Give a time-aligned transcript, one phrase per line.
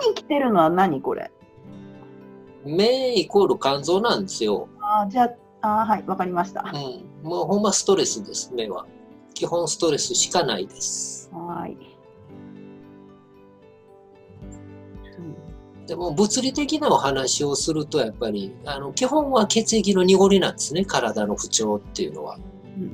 [0.00, 1.30] 目に来てるのは何これ？
[2.64, 4.68] 目イコール肝臓なんですよ。
[4.80, 5.24] あじゃ
[5.60, 7.28] ああはいわかりましたうん。
[7.28, 8.86] もうほんまストレスです、目は。
[9.34, 11.30] 基本ストレスしかないです。
[11.32, 11.76] はい、
[15.86, 22.44] でも物理的なお話をするとやっぱりあの基本は血液の濁りなんですね体の不調っていうのは、うん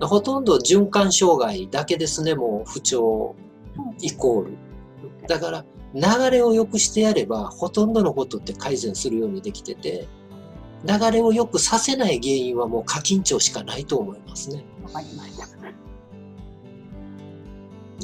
[0.00, 3.34] ほとんど循環障害だけですねもう不調
[4.00, 4.56] イコール
[5.28, 10.08] だから流れを良くしてやればほとんどのことって改善するようにできてて
[10.86, 14.64] 流れを良くさせない原因はもう過緊張しかないと思いますね。
[14.84, 15.46] わかりました。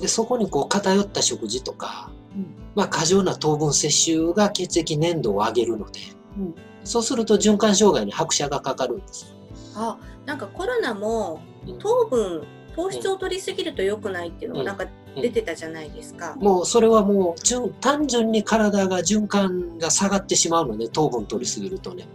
[0.00, 2.46] でそこにこう偏った食事とか、うん。
[2.74, 6.00] まあ、過剰な糖分摂取が血液粘度を上げるので、
[6.38, 6.54] うん。
[6.82, 9.34] そうすると循環障害に拍車がかかるんです。
[9.76, 11.78] あなんかコロナもうん。
[11.78, 12.42] 糖分
[12.74, 14.66] 糖質を取りすぎると良くないっていうのがうん。
[14.66, 16.36] なんか出てたじゃないですか。
[16.36, 22.06] もうそれはもう順単純に体が循環が下がってしまうので糖分取りすぎるとね。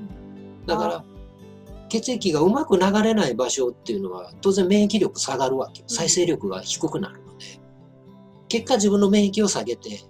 [0.65, 1.03] だから
[1.89, 5.85] 血液がうまく流れない場所っていうのは当然免疫力下がるわけよ。
[5.87, 7.45] 再生力が低くなるので。
[8.49, 10.01] 結果自分の免疫を下げて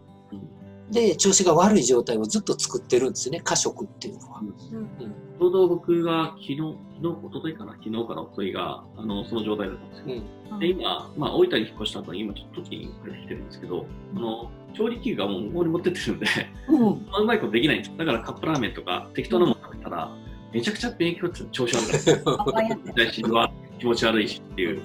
[0.92, 4.40] で調子が悪い状態をずっと作ってるんですね過食っていうのは。
[4.40, 4.54] うん
[5.38, 7.74] ちょうど僕が昨日、昨日、一昨日かな？
[7.74, 10.06] 昨日から一昨日が、あの、その状態だったんですよ。
[10.52, 13.86] うんで、今、まあ、大分に引っ越した後に、今ちょっと栃木に帰ってきてるんですけど、
[14.16, 16.26] あの、調理器具がもう向こうに持ってってるんで、
[16.70, 17.98] うんあんまりことできないんですよ。
[17.98, 20.12] だからカップラーメンとか適当なもの食べたら、
[20.52, 22.10] めちゃくちゃ免疫力調子悪いんです
[23.30, 24.82] は気持ち悪いしっていう。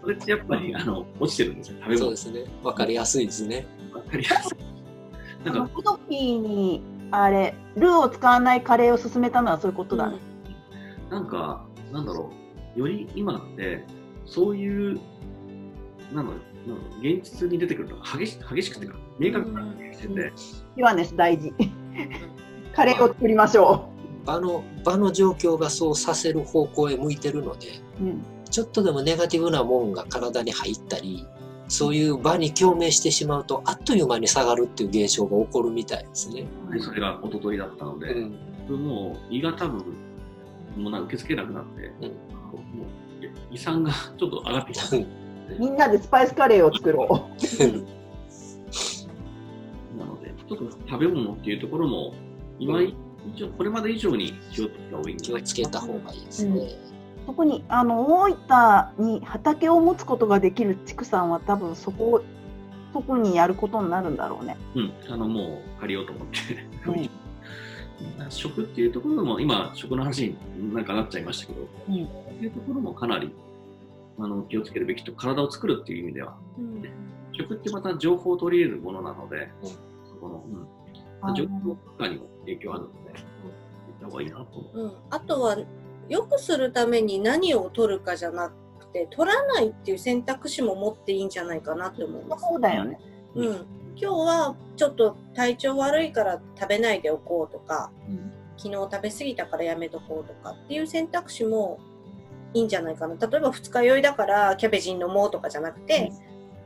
[0.00, 1.76] それってやっぱり、あの、落ちてるんですよ。
[1.78, 2.16] 食べ物そうで。
[2.16, 2.52] すね。
[2.64, 3.64] わかりやすいですね。
[3.94, 4.71] わかりやすい。
[5.44, 10.18] なんか、コトキーにあれルーを使わないカレーを勧めたのはそういうことだね、
[11.10, 12.30] なんか、なんだろ
[12.76, 13.84] う、より今って、
[14.24, 15.00] そういう、
[16.12, 20.32] なんだろう、現実に出てくるのが激し激しくてか、明確になってきてて、
[20.76, 21.52] ピュアネス大事。
[22.74, 23.88] カレーを作りましょ
[24.24, 27.68] 場の場の状況がそうさせる方向へ向いてるので、
[28.00, 31.26] う、うん、ちょっとでもネガティブなもんが体に入ったり、
[31.72, 36.44] そういう場に共鳴してしまうと、あっという間に下がるっていう現象が起こるみたいですね。
[36.70, 38.84] でそれが一昨日だったので、うん。
[38.84, 39.78] もう胃が多分、
[40.76, 42.12] もうなんか受け付けなくなって、うん
[42.52, 44.96] もう胃酸がちょっと上がってきた。
[45.58, 47.06] みんなでスパイスカレーを作ろ
[49.98, 52.12] なので、ちょっと食べ物っていうところも、
[52.58, 52.94] 今以
[53.34, 56.60] 上、これまで以上に気をつけた方がいい気をつけた方がいいですね。
[56.60, 56.91] う
[57.26, 62.24] 特にあの大分に畑を持つことができる畜産は多分そこを
[62.92, 64.56] 特にやることになるんだろうね。
[64.74, 66.66] うん、あの、もう借りようと思って。
[66.86, 68.30] うん。
[68.30, 72.04] 食っていうところも、今、食の話になんかなっちゃいましたけど、うん。
[72.04, 73.32] っていうところもかなり
[74.18, 76.82] あの気をつけるべきと、体を作るっていう意味では、うん。
[77.32, 79.68] 食ってまた情報を取り入れるものなので、うん。
[79.68, 79.76] そ
[80.20, 80.66] この、うん。
[81.22, 84.80] あ情報とかにも影響あるので、言った方がいいなと思う。
[84.80, 84.92] うん。
[85.10, 85.56] あとは
[86.08, 92.44] 良くするために何を取るかじゃなくて取らないっていう選択肢も持っていいんじゃないかなって思います。
[92.48, 92.98] そうだよね。
[93.34, 97.90] うん、今日はちょっと体調悪いから食べないでおこうとか
[98.56, 101.80] 昨日食べ過ぎたからやめとこうとかっていう選択肢も
[102.54, 106.12] いいんじゃないかな例えば二日酔いだからキャベジン飲もうとかじゃなくて、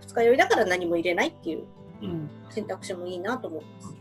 [0.00, 1.64] 二日酔いだから何も入れないっていう
[2.02, 3.94] うん選択肢もいいなと思います。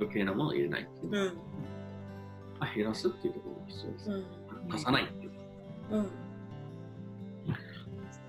[0.00, 1.38] 余計なものを入れないっていうん
[2.58, 4.10] あ減らすっていうところが必要です。
[4.10, 4.24] うん
[4.70, 5.32] 足さないっていう。
[5.90, 6.10] うん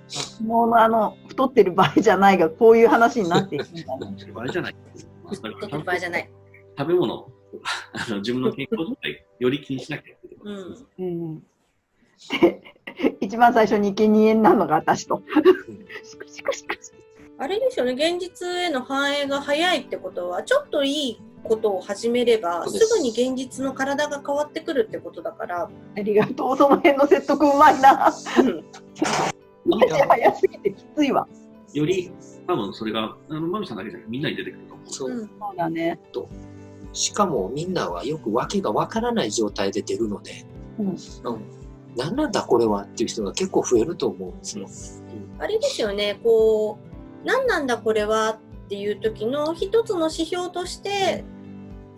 [0.08, 4.16] 昨日のあの太ってる場合じゃないがこういう話になっていくんだね。
[4.18, 4.76] それ場合じゃない。
[5.24, 6.30] まあだから取ってる場合じゃない。
[6.78, 7.32] 食べ物
[7.94, 10.56] あの自分の健康状態より気にしなきゃいけない。
[10.56, 11.04] うんう
[11.36, 11.44] ん、
[12.40, 12.62] で
[13.22, 15.24] 一番最初に生贄になるのが私と。
[17.40, 28.12] あれですよね現実への反映が早いってことはちょっといいことを始めればすすぐに現実の体が変わってくるってことだから、ありがとうその辺の説得うまいな。
[28.40, 28.64] うん
[29.66, 31.28] マジ 早すぎてきついわ。
[31.74, 32.12] より
[32.48, 34.90] 多分それが、あの、マミさんだけじゃなくてみんなに出てくると思う。
[34.90, 36.00] そううんそうだね。
[36.94, 40.46] しかもみんなはよく訳がわからない状態で出るので、
[40.80, 40.98] うんうん、
[41.98, 44.68] 何なんだこれはっていう人が結構増えると思うんですよ。
[45.40, 46.78] あれですよねこ
[47.24, 51.24] う何なんだこれはっていう時の一つの指標として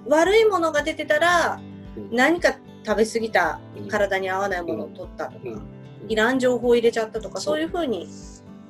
[0.08, 1.60] 悪いものが出てたら
[1.98, 2.16] うん。
[2.16, 2.56] 何か
[2.86, 5.62] 食べ過ぎたうん体に合わないものを取ったとか、うん。
[6.08, 7.62] いらん情報を入れちゃったとかそう。
[7.62, 8.08] いうふうに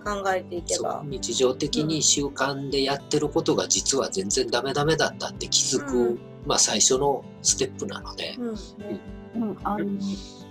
[0.04, 1.04] 考えていけば。
[1.06, 6.20] 日常的に習慣でやってることが実は全然ダメダメだったって気づく、うん。
[6.46, 8.56] まあ最初のステップなので、うん。
[9.36, 9.86] うん、あの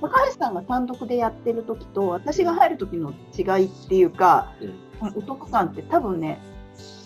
[0.00, 4.52] 高橋さんが単独でやってる時と私が入る時の違いっていうか、
[5.16, 6.38] お得感って多分ね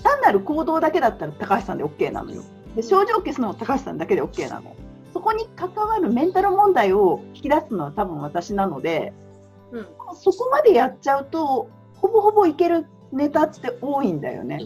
[0.03, 2.43] 単なる行動だけだったら高橋さんで OK なのよ。
[2.77, 4.77] で症状を消すのは高橋さんだけで OK なの。
[5.13, 9.13] そこに関わるメンタル問題を引き出すのは多分私なので、
[9.73, 14.59] うんそこまでやっちゃうと、ほぼほぼいけるネタって多いんだよね。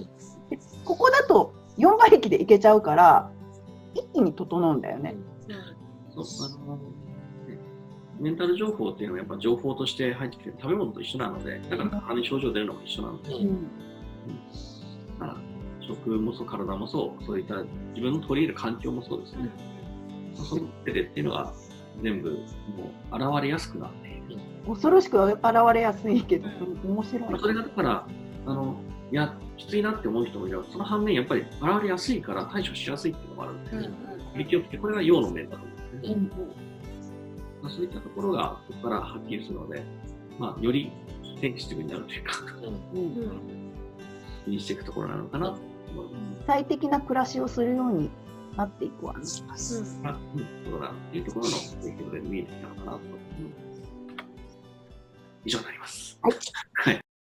[0.51, 3.31] でここだと4馬力でいけちゃうから、
[3.95, 5.17] 一気に整うんだよね。
[6.15, 6.25] そう
[6.65, 6.83] あのね
[8.21, 13.69] メンタル情報っていうのはやっぱ情報として入ってきて食べ物と一緒なので、だから体に症状出るのも一緒なので、うん
[15.19, 15.37] だから
[15.87, 17.57] 食もそう、体もそう、そういった
[17.95, 19.51] 自分の取り入れる環境もそうですね。
[20.35, 21.53] その手でっていうのが
[22.03, 22.37] 全部も
[23.13, 24.41] う現れやすくなっている。
[24.67, 25.41] 恐ろしく現
[25.75, 26.49] れやすいけど、
[26.85, 27.41] 面白い。
[27.41, 28.07] それがだから、
[28.47, 28.77] あの、
[29.11, 36.15] いや、きついなって思う人もいれば、その反面やっぱり現れやすいから対処しやすいっていうのもあるんで、うん影響ってこれが陽の面だと思うんですね。
[36.15, 36.31] うん
[37.63, 39.83] まあ、そういったところがここからはっきりするので、
[40.39, 40.91] まあ、より
[41.41, 42.33] センシティブになるというか、
[42.95, 43.63] うん
[44.45, 45.57] 気にしていくところなのかな。
[46.47, 48.11] 最適な暮らしをするように
[48.57, 49.21] なっていくわね。
[49.21, 53.01] うんまあ、うん、そうだなっていうところの影響で見えてきたのかなと。
[55.45, 56.19] 以上になります。
[56.23, 56.33] はい
[56.91, 57.12] はい